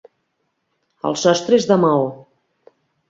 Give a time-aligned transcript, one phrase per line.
[1.09, 2.09] El sostre és de maó.